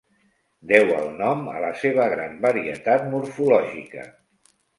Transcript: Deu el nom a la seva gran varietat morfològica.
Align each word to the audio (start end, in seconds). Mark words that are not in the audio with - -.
Deu 0.69 0.93
el 0.99 1.11
nom 1.19 1.43
a 1.51 1.53
la 1.65 1.69
seva 1.81 2.07
gran 2.15 2.33
varietat 2.47 3.07
morfològica. 3.13 4.09